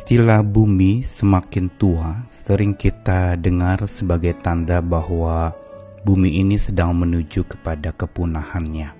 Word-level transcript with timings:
Istilah 0.00 0.40
bumi 0.40 1.04
semakin 1.04 1.76
tua 1.76 2.24
sering 2.32 2.72
kita 2.72 3.36
dengar 3.36 3.84
sebagai 3.84 4.32
tanda 4.40 4.80
bahwa 4.80 5.52
bumi 6.08 6.40
ini 6.40 6.56
sedang 6.56 6.96
menuju 6.96 7.44
kepada 7.44 7.92
kepunahannya. 7.92 8.96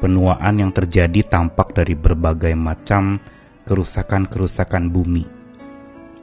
Penuaan 0.00 0.54
yang 0.64 0.72
terjadi 0.72 1.28
tampak 1.28 1.76
dari 1.76 1.92
berbagai 1.92 2.56
macam 2.56 3.20
kerusakan-kerusakan 3.68 4.88
bumi. 4.88 5.28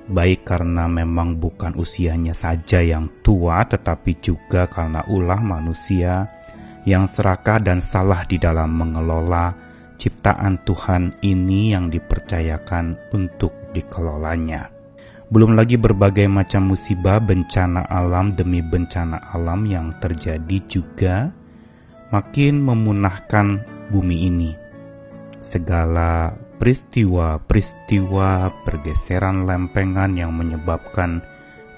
Baik 0.09 0.49
karena 0.49 0.89
memang 0.89 1.37
bukan 1.37 1.77
usianya 1.77 2.33
saja 2.33 2.81
yang 2.81 3.21
tua, 3.21 3.69
tetapi 3.69 4.17
juga 4.17 4.65
karena 4.65 5.05
ulah 5.05 5.45
manusia 5.45 6.25
yang 6.89 7.05
serakah 7.05 7.61
dan 7.61 7.85
salah 7.85 8.25
di 8.25 8.41
dalam 8.41 8.73
mengelola 8.73 9.69
ciptaan 9.99 10.63
Tuhan 10.63 11.19
ini 11.21 11.75
yang 11.75 11.91
dipercayakan 11.91 13.13
untuk 13.13 13.58
dikelolanya. 13.75 14.69
Belum 15.29 15.53
lagi 15.53 15.77
berbagai 15.77 16.25
macam 16.25 16.73
musibah 16.73 17.21
bencana 17.21 17.85
alam 17.85 18.33
demi 18.33 18.65
bencana 18.65 19.29
alam 19.29 19.61
yang 19.69 19.93
terjadi 20.01 20.57
juga 20.65 21.29
makin 22.09 22.65
memunahkan 22.65 23.61
bumi 23.93 24.25
ini. 24.25 24.51
Segala 25.37 26.33
peristiwa-peristiwa 26.57 28.29
pergeseran 28.65 29.45
lempengan 29.45 30.17
yang 30.17 30.33
menyebabkan 30.33 31.21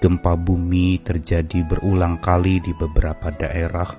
gempa 0.02 0.34
bumi 0.34 0.98
terjadi 1.04 1.62
berulang 1.68 2.18
kali 2.24 2.64
di 2.64 2.74
beberapa 2.74 3.30
daerah. 3.30 3.94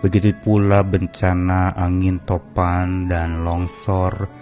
Begitu 0.00 0.32
pula 0.40 0.80
bencana 0.80 1.76
angin 1.76 2.24
topan 2.24 3.04
dan 3.04 3.44
longsor 3.44 4.39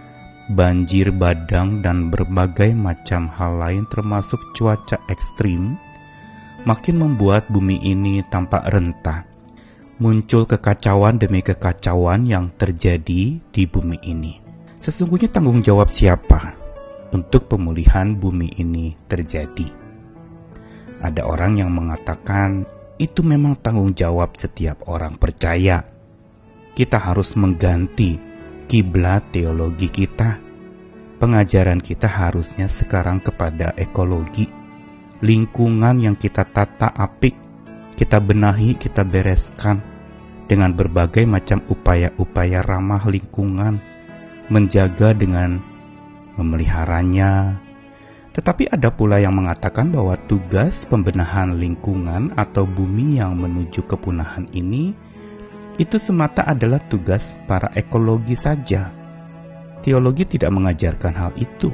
banjir 0.48 1.12
badang, 1.12 1.84
dan 1.84 2.08
berbagai 2.08 2.72
macam 2.72 3.28
hal 3.28 3.60
lain 3.60 3.84
termasuk 3.92 4.40
cuaca 4.56 4.96
ekstrim, 5.12 5.76
makin 6.64 6.96
membuat 6.96 7.46
bumi 7.52 7.76
ini 7.84 8.24
tampak 8.26 8.64
rentah. 8.72 9.28
Muncul 9.98 10.46
kekacauan 10.46 11.18
demi 11.18 11.42
kekacauan 11.42 12.22
yang 12.24 12.54
terjadi 12.54 13.42
di 13.42 13.62
bumi 13.66 13.98
ini. 14.06 14.38
Sesungguhnya 14.78 15.26
tanggung 15.26 15.58
jawab 15.58 15.90
siapa 15.90 16.54
untuk 17.10 17.50
pemulihan 17.50 18.14
bumi 18.14 18.62
ini 18.62 18.94
terjadi? 19.10 19.66
Ada 21.02 21.26
orang 21.26 21.58
yang 21.58 21.74
mengatakan 21.74 22.62
itu 22.98 23.26
memang 23.26 23.58
tanggung 23.58 23.90
jawab 23.90 24.38
setiap 24.38 24.86
orang 24.86 25.18
percaya. 25.18 25.82
Kita 26.78 26.98
harus 26.98 27.34
mengganti 27.34 28.27
kiblat 28.68 29.24
teologi 29.32 29.88
kita. 29.88 30.36
Pengajaran 31.18 31.80
kita 31.80 32.06
harusnya 32.06 32.70
sekarang 32.70 33.18
kepada 33.18 33.74
ekologi, 33.74 34.46
lingkungan 35.18 35.98
yang 35.98 36.14
kita 36.14 36.46
tata 36.46 36.92
apik, 36.94 37.34
kita 37.98 38.22
benahi, 38.22 38.78
kita 38.78 39.02
bereskan 39.02 39.82
dengan 40.46 40.76
berbagai 40.76 41.26
macam 41.26 41.64
upaya-upaya 41.66 42.62
ramah 42.62 43.02
lingkungan, 43.10 43.82
menjaga 44.46 45.10
dengan 45.16 45.58
memeliharanya. 46.38 47.58
Tetapi 48.30 48.70
ada 48.70 48.94
pula 48.94 49.18
yang 49.18 49.34
mengatakan 49.34 49.90
bahwa 49.90 50.14
tugas 50.30 50.86
pembenahan 50.86 51.58
lingkungan 51.58 52.30
atau 52.38 52.62
bumi 52.62 53.18
yang 53.18 53.34
menuju 53.34 53.82
kepunahan 53.90 54.46
ini 54.54 54.94
itu 55.78 55.96
semata 55.96 56.42
adalah 56.42 56.82
tugas 56.90 57.22
para 57.46 57.70
ekologi 57.78 58.34
saja. 58.34 58.90
Teologi 59.80 60.26
tidak 60.26 60.50
mengajarkan 60.50 61.14
hal 61.14 61.32
itu. 61.38 61.70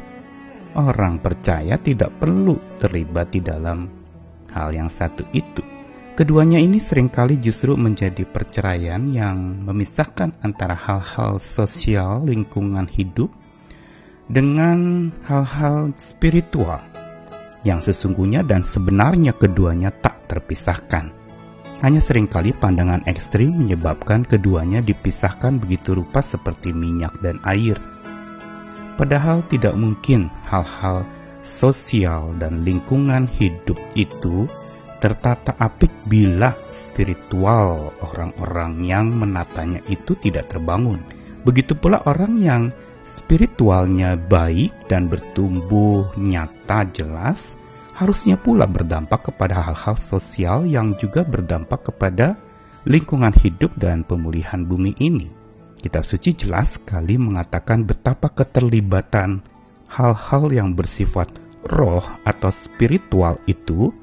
Orang 0.76 1.24
percaya 1.24 1.80
tidak 1.80 2.12
perlu 2.20 2.60
terlibat 2.76 3.32
di 3.32 3.40
dalam 3.40 3.88
hal 4.52 4.76
yang 4.76 4.92
satu 4.92 5.24
itu. 5.32 5.64
Keduanya 6.14 6.62
ini 6.62 6.78
sering 6.78 7.10
kali 7.10 7.42
justru 7.42 7.74
menjadi 7.74 8.22
perceraian 8.22 9.02
yang 9.10 9.66
memisahkan 9.66 10.36
antara 10.46 10.78
hal-hal 10.78 11.42
sosial 11.42 12.22
lingkungan 12.22 12.86
hidup 12.86 13.34
dengan 14.30 15.10
hal-hal 15.26 15.90
spiritual 15.98 16.86
yang 17.66 17.80
sesungguhnya 17.80 18.44
dan 18.46 18.62
sebenarnya 18.62 19.34
keduanya 19.34 19.90
tak 19.90 20.28
terpisahkan. 20.30 21.23
Hanya 21.82 21.98
sering 21.98 22.30
kali 22.30 22.54
pandangan 22.54 23.02
ekstrim 23.08 23.50
menyebabkan 23.50 24.22
keduanya 24.22 24.78
dipisahkan 24.84 25.58
begitu 25.58 25.98
rupa 25.98 26.22
seperti 26.22 26.70
minyak 26.70 27.14
dan 27.24 27.42
air. 27.42 27.80
Padahal 28.94 29.42
tidak 29.50 29.74
mungkin 29.74 30.30
hal-hal 30.46 31.02
sosial 31.42 32.32
dan 32.38 32.62
lingkungan 32.62 33.26
hidup 33.26 33.76
itu 33.98 34.46
tertata 35.02 35.52
apik 35.60 35.92
bila 36.08 36.56
spiritual 36.72 37.92
orang-orang 38.00 38.80
yang 38.86 39.12
menatanya 39.12 39.82
itu 39.90 40.16
tidak 40.22 40.48
terbangun. 40.48 41.02
Begitu 41.44 41.76
pula 41.76 42.00
orang 42.08 42.40
yang 42.40 42.62
spiritualnya 43.04 44.16
baik 44.16 44.72
dan 44.88 45.12
bertumbuh 45.12 46.08
nyata 46.16 46.88
jelas, 46.96 47.60
harusnya 47.94 48.34
pula 48.34 48.66
berdampak 48.66 49.30
kepada 49.30 49.62
hal-hal 49.70 49.94
sosial 49.94 50.66
yang 50.66 50.98
juga 50.98 51.22
berdampak 51.22 51.94
kepada 51.94 52.34
lingkungan 52.84 53.32
hidup 53.32 53.70
dan 53.78 54.02
pemulihan 54.02 54.66
bumi 54.66 54.98
ini. 54.98 55.30
Kitab 55.78 56.02
suci 56.02 56.34
jelas 56.34 56.80
sekali 56.80 57.14
mengatakan 57.14 57.86
betapa 57.86 58.32
keterlibatan 58.32 59.44
hal-hal 59.86 60.44
yang 60.50 60.74
bersifat 60.74 61.30
roh 61.64 62.04
atau 62.26 62.50
spiritual 62.50 63.38
itu 63.46 63.94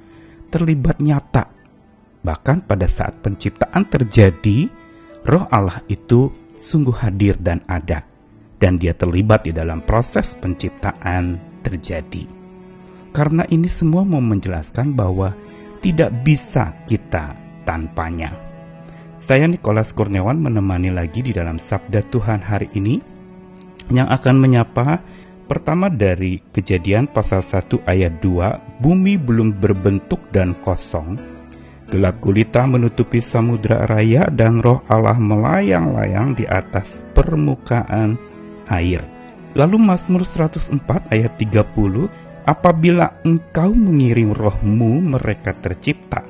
terlibat 0.47 1.03
nyata. 1.03 1.51
Bahkan 2.21 2.69
pada 2.69 2.85
saat 2.85 3.19
penciptaan 3.25 3.89
terjadi, 3.89 4.69
roh 5.25 5.45
Allah 5.49 5.81
itu 5.89 6.29
sungguh 6.61 6.93
hadir 6.93 7.33
dan 7.41 7.65
ada, 7.65 8.05
dan 8.61 8.77
dia 8.77 8.93
terlibat 8.93 9.49
di 9.49 9.51
dalam 9.51 9.81
proses 9.81 10.37
penciptaan 10.37 11.41
terjadi. 11.65 12.40
Karena 13.11 13.43
ini 13.51 13.67
semua 13.67 14.07
mau 14.07 14.23
menjelaskan 14.23 14.95
bahwa 14.95 15.35
tidak 15.83 16.11
bisa 16.23 16.71
kita 16.87 17.35
tanpanya. 17.67 18.31
Saya 19.21 19.45
Nikolas 19.45 19.93
Kurniawan 19.93 20.39
menemani 20.39 20.89
lagi 20.89 21.21
di 21.21 21.35
dalam 21.35 21.61
Sabda 21.61 22.01
Tuhan 22.09 22.41
hari 22.41 22.71
ini 22.73 22.97
yang 23.93 24.09
akan 24.09 24.35
menyapa 24.39 25.03
pertama 25.45 25.91
dari 25.91 26.39
kejadian 26.55 27.11
pasal 27.11 27.43
1 27.43 27.83
ayat 27.85 28.23
2, 28.23 28.81
bumi 28.81 29.19
belum 29.19 29.59
berbentuk 29.59 30.23
dan 30.31 30.55
kosong, 30.63 31.19
gelap 31.91 32.23
gulita 32.23 32.63
menutupi 32.63 33.19
samudra 33.19 33.83
raya 33.83 34.31
dan 34.31 34.63
roh 34.63 34.79
Allah 34.87 35.19
melayang-layang 35.19 36.39
di 36.39 36.47
atas 36.47 37.03
permukaan 37.11 38.15
air. 38.71 39.03
Lalu 39.51 39.75
Mazmur 39.75 40.23
104 40.23 41.11
ayat 41.11 41.35
30 41.35 42.07
Apabila 42.41 43.21
engkau 43.21 43.69
mengirim 43.69 44.33
rohmu 44.33 44.97
mereka 45.13 45.53
tercipta 45.53 46.25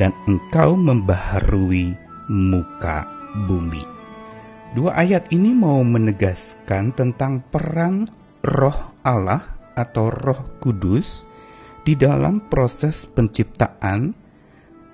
dan 0.00 0.16
engkau 0.24 0.72
membaharui 0.80 1.92
muka 2.32 3.04
bumi. 3.44 3.84
Dua 4.72 4.96
ayat 4.96 5.28
ini 5.28 5.52
mau 5.52 5.84
menegaskan 5.84 6.96
tentang 6.96 7.44
peran 7.52 8.08
roh 8.40 8.96
Allah 9.04 9.44
atau 9.76 10.08
roh 10.08 10.56
kudus 10.64 11.28
di 11.84 12.00
dalam 12.00 12.48
proses 12.48 13.04
penciptaan, 13.12 14.16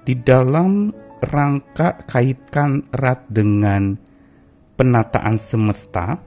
di 0.02 0.18
dalam 0.18 0.90
rangka 1.22 2.02
kaitkan 2.02 2.90
erat 2.90 3.30
dengan 3.30 3.94
penataan 4.74 5.38
semesta, 5.38 6.18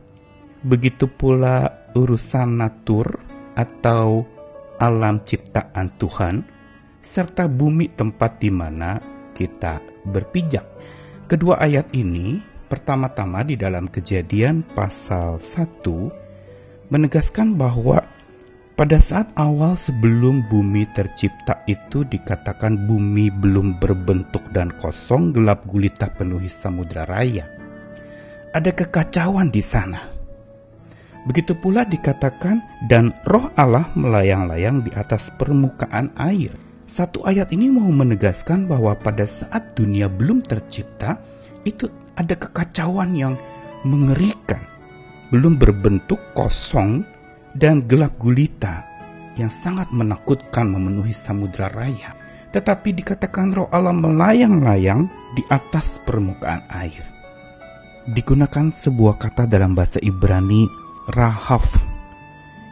begitu 0.63 1.11
pula 1.11 1.91
urusan 1.91 2.63
natur 2.63 3.30
atau 3.56 4.25
alam 4.81 5.22
ciptaan 5.22 5.93
Tuhan, 6.02 6.43
serta 7.05 7.46
bumi 7.46 7.91
tempat 7.91 8.41
di 8.41 8.49
mana 8.49 8.97
kita 9.37 9.84
berpijak. 10.08 10.66
Kedua 11.28 11.59
ayat 11.61 11.91
ini 11.96 12.40
pertama-tama 12.67 13.43
di 13.43 13.55
dalam 13.59 13.87
kejadian 13.87 14.64
pasal 14.75 15.40
1 15.40 16.91
menegaskan 16.91 17.55
bahwa 17.55 18.03
pada 18.75 18.97
saat 18.97 19.31
awal 19.37 19.78
sebelum 19.79 20.47
bumi 20.49 20.90
tercipta 20.91 21.64
itu 21.67 22.03
dikatakan 22.03 22.87
bumi 22.90 23.31
belum 23.31 23.79
berbentuk 23.79 24.41
dan 24.52 24.73
kosong 24.75 25.31
gelap 25.31 25.64
gulita 25.67 26.11
penuhi 26.11 26.52
samudra 26.52 27.08
raya. 27.08 27.47
Ada 28.52 28.75
kekacauan 28.75 29.47
di 29.47 29.64
sana. 29.64 30.10
Begitu 31.29 31.53
pula 31.53 31.85
dikatakan 31.85 32.66
dan 32.90 33.14
roh 33.29 33.53
Allah 33.53 33.94
melayang-layang 33.94 34.82
di 34.82 34.91
atas 34.97 35.29
permukaan 35.38 36.09
air. 36.18 36.53
Satu 36.90 37.22
ayat 37.23 37.53
ini 37.53 37.70
mau 37.70 37.88
menegaskan 37.88 38.66
bahwa 38.66 38.97
pada 38.97 39.23
saat 39.29 39.78
dunia 39.78 40.09
belum 40.09 40.44
tercipta, 40.44 41.22
itu 41.64 41.88
ada 42.18 42.34
kekacauan 42.35 43.14
yang 43.16 43.34
mengerikan. 43.85 44.59
Belum 45.32 45.56
berbentuk 45.56 46.20
kosong, 46.35 47.06
dan 47.56 47.84
gelap 47.88 48.16
gulita 48.20 48.84
yang 49.35 49.52
sangat 49.52 49.91
menakutkan 49.91 50.68
memenuhi 50.72 51.12
samudra 51.16 51.72
raya. 51.72 52.16
Tetapi 52.52 52.91
dikatakan 53.00 53.56
roh 53.56 53.72
Allah 53.72 53.96
melayang-layang 53.96 55.08
di 55.40 55.44
atas 55.47 56.03
permukaan 56.03 56.68
air. 56.68 57.03
Digunakan 58.12 58.76
sebuah 58.76 59.16
kata 59.16 59.47
dalam 59.47 59.72
bahasa 59.72 60.03
Ibrani 60.03 60.68
rahaf 61.11 61.67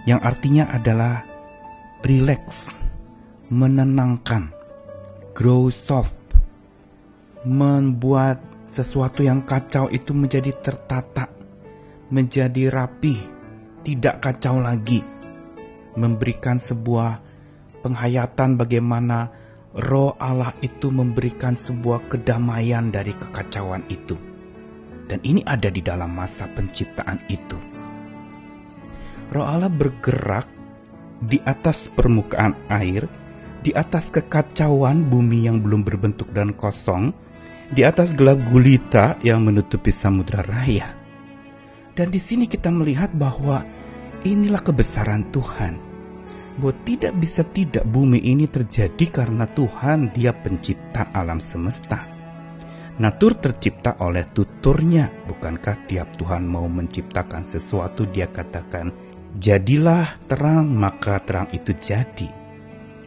yang 0.08 0.24
artinya 0.24 0.72
adalah 0.72 1.28
relax, 2.08 2.72
menenangkan, 3.52 4.56
grow 5.36 5.68
soft, 5.68 6.16
membuat 7.44 8.40
sesuatu 8.72 9.28
yang 9.28 9.44
kacau 9.44 9.92
itu 9.92 10.16
menjadi 10.16 10.56
tertata, 10.56 11.28
menjadi 12.08 12.72
rapi, 12.72 13.20
tidak 13.84 14.24
kacau 14.24 14.64
lagi, 14.64 15.04
memberikan 16.00 16.64
sebuah 16.64 17.20
penghayatan 17.84 18.56
bagaimana 18.56 19.36
roh 19.76 20.16
Allah 20.16 20.56
itu 20.64 20.88
memberikan 20.88 21.60
sebuah 21.60 22.08
kedamaian 22.08 22.88
dari 22.88 23.12
kekacauan 23.20 23.84
itu. 23.92 24.16
Dan 25.12 25.20
ini 25.28 25.44
ada 25.44 25.68
di 25.68 25.84
dalam 25.84 26.16
masa 26.16 26.48
penciptaan 26.48 27.20
itu. 27.28 27.79
Roh 29.30 29.46
Allah 29.46 29.70
bergerak 29.70 30.50
di 31.22 31.38
atas 31.46 31.86
permukaan 31.94 32.58
air, 32.72 33.06
di 33.62 33.70
atas 33.76 34.10
kekacauan 34.10 35.06
bumi 35.06 35.46
yang 35.46 35.62
belum 35.62 35.86
berbentuk 35.86 36.34
dan 36.34 36.58
kosong, 36.58 37.14
di 37.70 37.86
atas 37.86 38.18
gelap 38.18 38.42
gulita 38.50 39.22
yang 39.22 39.46
menutupi 39.46 39.94
samudra 39.94 40.42
raya. 40.42 40.98
Dan 41.94 42.10
di 42.10 42.18
sini 42.18 42.50
kita 42.50 42.74
melihat 42.74 43.14
bahwa 43.14 43.62
inilah 44.26 44.64
kebesaran 44.64 45.30
Tuhan 45.30 45.90
bahwa 46.60 46.76
tidak 46.84 47.16
bisa 47.16 47.48
tidak 47.48 47.88
bumi 47.88 48.20
ini 48.20 48.44
terjadi 48.52 49.24
karena 49.24 49.48
Tuhan 49.48 50.12
dia 50.12 50.36
pencipta 50.36 51.08
alam 51.16 51.40
semesta. 51.40 52.04
Natur 53.00 53.40
tercipta 53.40 53.96
oleh 54.04 54.28
tuturnya, 54.28 55.08
bukankah 55.24 55.88
tiap 55.88 56.20
Tuhan 56.20 56.44
mau 56.44 56.68
menciptakan 56.68 57.48
sesuatu 57.48 58.04
dia 58.12 58.28
katakan, 58.28 59.09
jadilah 59.40 60.20
terang 60.28 60.68
maka 60.76 61.24
terang 61.24 61.48
itu 61.56 61.72
jadi. 61.80 62.28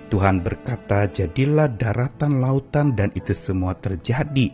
Tuhan 0.08 0.44
berkata, 0.44 1.08
jadilah 1.08 1.73
daratan, 1.73 2.40
lautan 2.40 2.93
dan 2.96 3.12
itu 3.17 3.32
semua 3.32 3.73
terjadi. 3.76 4.52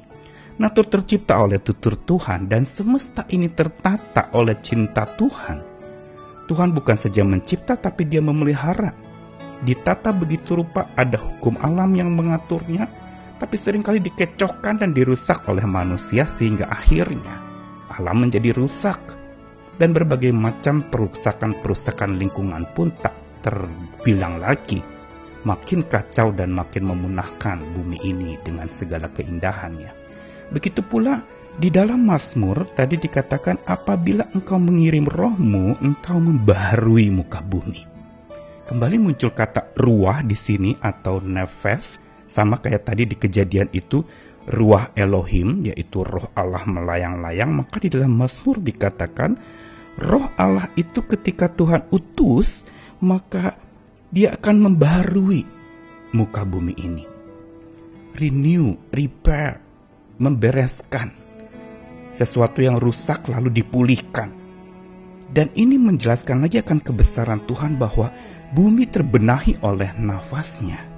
Natur 0.59 0.91
tercipta 0.91 1.39
oleh 1.39 1.63
tutur 1.63 1.95
Tuhan 1.99 2.51
dan 2.51 2.67
semesta 2.67 3.23
ini 3.31 3.47
tertata 3.47 4.31
oleh 4.35 4.59
cinta 4.59 5.07
Tuhan. 5.07 5.63
Tuhan 6.51 6.75
bukan 6.75 6.99
saja 6.99 7.23
mencipta 7.23 7.79
tapi 7.79 8.07
dia 8.07 8.19
memelihara. 8.19 8.95
Ditata 9.63 10.15
begitu 10.15 10.59
rupa 10.59 10.91
ada 10.95 11.19
hukum 11.19 11.59
alam 11.59 11.95
yang 11.95 12.11
mengaturnya, 12.15 12.87
tapi 13.39 13.55
sering 13.59 13.83
kali 13.87 14.03
dikecohkan 14.03 14.83
dan 14.83 14.91
dirusak 14.95 15.47
oleh 15.47 15.67
manusia 15.67 16.27
sehingga 16.27 16.71
akhirnya 16.71 17.39
alam 17.91 18.27
menjadi 18.27 18.55
rusak. 18.55 19.18
Dan 19.79 19.95
berbagai 19.95 20.35
macam 20.35 20.83
perusakan-perusakan 20.91 22.19
lingkungan 22.19 22.67
pun 22.75 22.91
tak 22.99 23.15
terbilang 23.47 24.43
lagi. 24.43 24.83
Makin 25.47 25.87
kacau 25.87 26.35
dan 26.35 26.51
makin 26.51 26.91
memunahkan 26.91 27.63
bumi 27.79 28.03
ini 28.03 28.35
dengan 28.43 28.67
segala 28.67 29.07
keindahannya. 29.15 29.95
Begitu 30.51 30.83
pula 30.83 31.23
di 31.63 31.71
dalam 31.71 32.11
Mazmur 32.11 32.75
tadi 32.75 32.99
dikatakan 32.99 33.63
apabila 33.71 34.27
engkau 34.35 34.59
mengirim 34.59 35.07
rohmu, 35.07 35.79
engkau 35.79 36.19
membaharui 36.19 37.15
muka 37.15 37.39
bumi. 37.39 37.87
Kembali 38.67 38.99
muncul 38.99 39.31
kata 39.31 39.79
ruah 39.79 40.27
di 40.27 40.35
sini 40.35 40.75
atau 40.77 41.23
nefes, 41.23 42.03
sama 42.27 42.59
kayak 42.59 42.83
tadi 42.83 43.09
di 43.09 43.17
kejadian 43.17 43.71
itu, 43.73 44.05
ruah 44.51 44.93
Elohim, 44.93 45.65
yaitu 45.65 46.05
roh 46.05 46.29
Allah 46.37 46.67
melayang-layang, 46.69 47.63
maka 47.63 47.81
di 47.81 47.89
dalam 47.89 48.13
Mazmur 48.13 48.61
dikatakan, 48.61 49.39
roh 49.99 50.31
Allah 50.39 50.71
itu 50.79 51.03
ketika 51.03 51.51
Tuhan 51.51 51.91
utus, 51.91 52.63
maka 53.03 53.59
dia 54.09 54.33
akan 54.39 54.71
membaharui 54.71 55.45
muka 56.15 56.47
bumi 56.47 56.75
ini. 56.79 57.05
Renew, 58.15 58.79
repair, 58.91 59.61
membereskan 60.19 61.15
sesuatu 62.15 62.59
yang 62.59 62.79
rusak 62.83 63.31
lalu 63.31 63.63
dipulihkan. 63.63 64.35
Dan 65.29 65.53
ini 65.55 65.77
menjelaskan 65.77 66.41
lagi 66.41 66.59
akan 66.59 66.81
kebesaran 66.81 67.45
Tuhan 67.45 67.77
bahwa 67.77 68.11
bumi 68.57 68.89
terbenahi 68.89 69.61
oleh 69.61 69.93
nafasnya. 69.95 70.89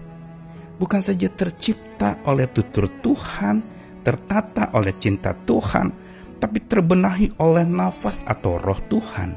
Bukan 0.81 1.03
saja 1.03 1.29
tercipta 1.29 2.23
oleh 2.25 2.49
tutur 2.49 2.89
Tuhan, 3.03 3.61
tertata 4.01 4.73
oleh 4.73 4.97
cinta 4.97 5.35
Tuhan, 5.35 5.93
tapi 6.41 6.65
terbenahi 6.65 7.37
oleh 7.39 7.69
nafas 7.69 8.25
atau 8.25 8.57
roh 8.57 8.81
Tuhan. 8.89 9.37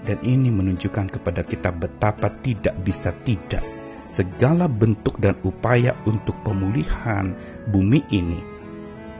Dan 0.00 0.16
ini 0.24 0.48
menunjukkan 0.48 1.20
kepada 1.20 1.44
kita 1.44 1.74
betapa 1.76 2.32
tidak 2.40 2.72
bisa 2.80 3.12
tidak 3.26 3.60
segala 4.08 4.66
bentuk 4.66 5.20
dan 5.20 5.36
upaya 5.44 5.92
untuk 6.08 6.34
pemulihan 6.40 7.36
bumi 7.68 8.00
ini 8.08 8.40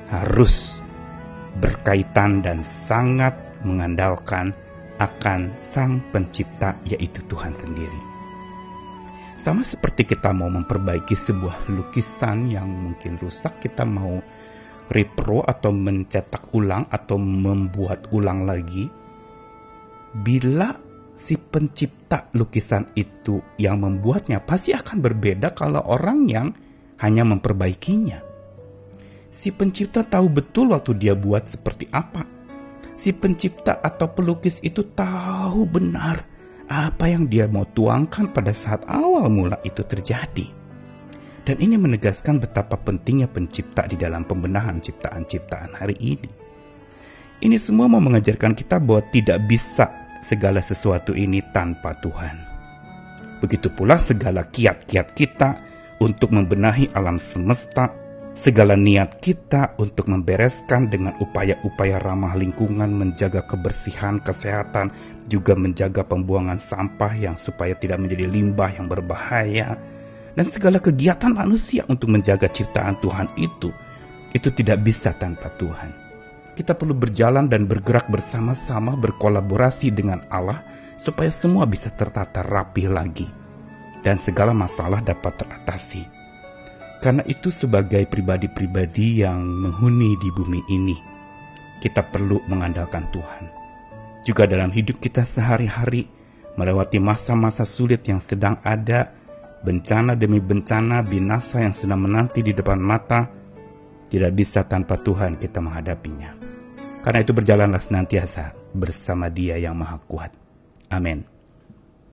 harus 0.08 0.80
berkaitan 1.60 2.42
dan 2.42 2.64
sangat 2.88 3.36
mengandalkan 3.62 4.56
akan 5.00 5.56
Sang 5.72 6.04
Pencipta, 6.12 6.76
yaitu 6.84 7.24
Tuhan 7.24 7.56
sendiri. 7.56 8.00
Sama 9.40 9.64
seperti 9.64 10.04
kita 10.04 10.36
mau 10.36 10.52
memperbaiki 10.52 11.16
sebuah 11.16 11.72
lukisan 11.72 12.52
yang 12.52 12.68
mungkin 12.68 13.16
rusak, 13.16 13.56
kita 13.64 13.88
mau 13.88 14.20
repro 14.90 15.46
atau 15.46 15.70
mencetak 15.70 16.50
ulang 16.50 16.90
atau 16.90 17.16
membuat 17.16 18.10
ulang 18.10 18.42
lagi. 18.42 18.90
Bila 20.10 20.74
si 21.14 21.38
pencipta 21.38 22.26
lukisan 22.34 22.90
itu 22.98 23.38
yang 23.54 23.78
membuatnya 23.78 24.42
pasti 24.42 24.74
akan 24.74 24.98
berbeda 24.98 25.54
kalau 25.54 25.86
orang 25.86 26.26
yang 26.26 26.50
hanya 26.98 27.22
memperbaikinya. 27.22 28.18
Si 29.30 29.54
pencipta 29.54 30.02
tahu 30.02 30.26
betul 30.26 30.74
waktu 30.74 30.98
dia 30.98 31.14
buat 31.14 31.46
seperti 31.46 31.86
apa. 31.94 32.26
Si 32.98 33.14
pencipta 33.14 33.78
atau 33.78 34.10
pelukis 34.10 34.58
itu 34.60 34.84
tahu 34.92 35.64
benar 35.64 36.26
apa 36.66 37.10
yang 37.10 37.30
dia 37.30 37.46
mau 37.46 37.64
tuangkan 37.64 38.34
pada 38.34 38.50
saat 38.50 38.84
awal 38.90 39.30
mula 39.30 39.62
itu 39.62 39.80
terjadi. 39.86 40.59
Dan 41.44 41.56
ini 41.58 41.80
menegaskan 41.80 42.38
betapa 42.38 42.76
pentingnya 42.76 43.26
pencipta 43.26 43.88
di 43.88 43.96
dalam 43.96 44.28
pembenahan 44.28 44.78
ciptaan-ciptaan 44.78 45.72
hari 45.72 45.96
ini. 45.98 46.28
Ini 47.40 47.56
semua 47.56 47.88
mau 47.88 48.04
mengajarkan 48.04 48.52
kita 48.52 48.76
bahwa 48.76 49.00
tidak 49.08 49.40
bisa 49.48 49.88
segala 50.20 50.60
sesuatu 50.60 51.16
ini 51.16 51.40
tanpa 51.56 51.96
Tuhan. 51.96 52.36
Begitu 53.40 53.72
pula 53.72 53.96
segala 53.96 54.44
kiat-kiat 54.44 55.16
kita 55.16 55.48
untuk 56.04 56.28
membenahi 56.36 56.92
alam 56.92 57.16
semesta 57.16 57.88
segala 58.36 58.78
niat 58.78 59.18
kita 59.18 59.74
untuk 59.80 60.06
membereskan 60.06 60.88
dengan 60.88 61.16
upaya-upaya 61.18 61.98
ramah 61.98 62.36
lingkungan, 62.38 62.88
menjaga 62.92 63.42
kebersihan, 63.44 64.22
kesehatan, 64.22 64.92
juga 65.26 65.56
menjaga 65.56 66.06
pembuangan 66.06 66.60
sampah 66.62 67.12
yang 67.16 67.36
supaya 67.36 67.74
tidak 67.76 68.00
menjadi 68.00 68.28
limbah 68.30 68.70
yang 68.76 68.86
berbahaya, 68.86 69.76
dan 70.34 70.46
segala 70.50 70.78
kegiatan 70.78 71.34
manusia 71.34 71.82
untuk 71.90 72.10
menjaga 72.12 72.46
ciptaan 72.50 72.98
Tuhan 73.02 73.30
itu, 73.38 73.70
itu 74.30 74.48
tidak 74.54 74.86
bisa 74.86 75.14
tanpa 75.14 75.50
Tuhan. 75.58 75.90
Kita 76.54 76.76
perlu 76.76 76.92
berjalan 76.92 77.48
dan 77.48 77.64
bergerak 77.64 78.10
bersama-sama 78.12 78.98
berkolaborasi 78.98 79.90
dengan 79.94 80.26
Allah 80.28 80.60
supaya 81.00 81.32
semua 81.32 81.64
bisa 81.64 81.88
tertata 81.88 82.44
rapi 82.44 82.84
lagi 82.84 83.26
dan 84.04 84.20
segala 84.20 84.52
masalah 84.52 85.00
dapat 85.00 85.40
teratasi. 85.40 86.04
Karena 87.00 87.24
itu 87.24 87.48
sebagai 87.48 88.04
pribadi-pribadi 88.04 89.24
yang 89.24 89.40
menghuni 89.40 90.20
di 90.20 90.28
bumi 90.36 90.60
ini, 90.68 90.96
kita 91.80 92.04
perlu 92.04 92.44
mengandalkan 92.44 93.08
Tuhan. 93.08 93.44
Juga 94.20 94.44
dalam 94.44 94.68
hidup 94.68 95.00
kita 95.00 95.24
sehari-hari, 95.24 96.04
melewati 96.60 97.00
masa-masa 97.00 97.64
sulit 97.64 98.04
yang 98.04 98.20
sedang 98.20 98.60
ada, 98.60 99.16
bencana 99.60 100.16
demi 100.16 100.40
bencana, 100.40 101.04
binasa 101.04 101.60
yang 101.60 101.74
sedang 101.76 102.04
menanti 102.04 102.40
di 102.40 102.52
depan 102.56 102.80
mata, 102.80 103.28
tidak 104.10 104.32
bisa 104.34 104.64
tanpa 104.66 104.98
Tuhan 105.00 105.38
kita 105.38 105.62
menghadapinya. 105.62 106.36
Karena 107.00 107.24
itu 107.24 107.32
berjalanlah 107.32 107.80
senantiasa 107.80 108.52
bersama 108.76 109.32
dia 109.32 109.56
yang 109.56 109.78
maha 109.78 109.96
kuat. 110.04 110.32
Amin. 110.92 111.39